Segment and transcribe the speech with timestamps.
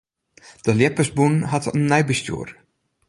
[0.65, 2.49] De ljeppersbûn hat in nij bestjoer.